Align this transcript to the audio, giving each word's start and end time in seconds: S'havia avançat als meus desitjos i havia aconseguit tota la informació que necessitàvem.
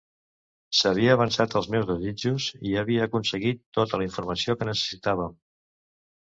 S'havia 0.77 1.11
avançat 1.17 1.55
als 1.59 1.67
meus 1.75 1.85
desitjos 1.89 2.47
i 2.71 2.73
havia 2.85 3.05
aconseguit 3.09 3.61
tota 3.79 4.01
la 4.03 4.09
informació 4.09 4.57
que 4.63 4.71
necessitàvem. 4.71 5.39